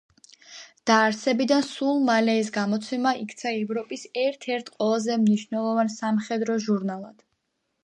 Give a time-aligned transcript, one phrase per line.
[0.91, 7.25] დაარსებიდან სულ მალე ეს გამოცემა იქცა ევროპის ერთ-ერთ ყველაზე მნიშვნელოვან სამხედრო ჟურნალად.